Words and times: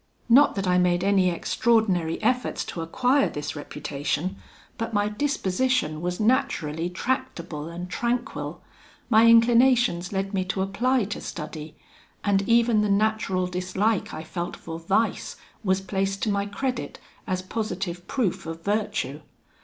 Not 0.29 0.55
that 0.55 0.65
I 0.67 0.79
made 0.79 1.03
any 1.03 1.29
extraordinary 1.29 2.19
efforts 2.23 2.65
to 2.65 2.81
acquire 2.81 3.29
this 3.29 3.55
reputation, 3.55 4.37
but 4.79 4.95
my 4.95 5.07
disposition 5.09 6.01
was 6.01 6.19
naturally 6.19 6.89
tractable 6.89 7.67
and 7.69 7.87
tranquil; 7.87 8.63
my 9.11 9.27
inclinations 9.27 10.11
led 10.11 10.33
me 10.33 10.43
to 10.45 10.63
apply 10.63 11.03
to 11.03 11.21
study; 11.21 11.75
and 12.23 12.41
even 12.49 12.81
the 12.81 12.89
natural 12.89 13.45
dislike 13.45 14.11
I 14.11 14.23
felt 14.23 14.55
for 14.55 14.79
vice 14.79 15.35
was 15.63 15.81
placed 15.81 16.23
to 16.23 16.31
my 16.31 16.47
credit 16.47 16.97
as 17.27 17.43
positive 17.43 18.07
proof 18.07 18.47
of 18.47 18.63
virtue. 18.63 19.19